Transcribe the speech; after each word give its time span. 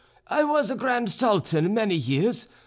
I 0.29 0.43
was 0.43 0.71
Grand 0.71 1.11
Sultan 1.11 1.75
many 1.75 1.93
years. 1.93 2.47